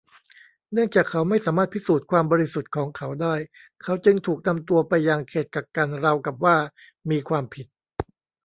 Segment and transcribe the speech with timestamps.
[0.71, 3.35] เนื่องจากเขาไม่สามารถพิสูจน์ความบริสุทธิ์ของเขาได้
[3.83, 6.57] เขาจึงถูกนำตัวไปยังเขตกักกันราวกับว่า
[7.09, 7.67] มีความผิด